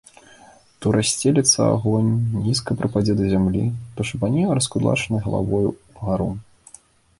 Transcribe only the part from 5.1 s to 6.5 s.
галавою ўгару.